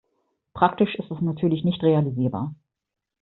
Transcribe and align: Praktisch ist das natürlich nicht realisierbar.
Praktisch 0.55 0.95
ist 0.95 1.11
das 1.11 1.21
natürlich 1.21 1.63
nicht 1.63 1.83
realisierbar. 1.83 2.55